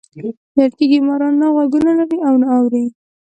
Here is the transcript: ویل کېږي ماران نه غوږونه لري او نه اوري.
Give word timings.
ویل 0.55 0.71
کېږي 0.79 0.99
ماران 1.07 1.33
نه 1.41 1.47
غوږونه 1.53 1.91
لري 1.99 2.17
او 2.27 2.33
نه 2.41 2.47
اوري. 2.57 2.85